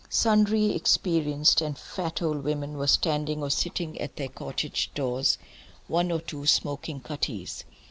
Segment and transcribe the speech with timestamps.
[0.09, 5.37] Sundry experienced and fat old women were standing or sitting at their cottage doors,
[5.87, 7.65] one or two smoking cutties.